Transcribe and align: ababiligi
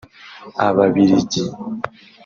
ababiligi 0.65 1.43